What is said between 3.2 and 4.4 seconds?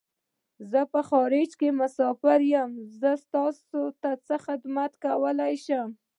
تاسو څه